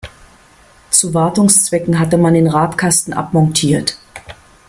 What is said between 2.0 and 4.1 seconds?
man den Radkasten abmontiert.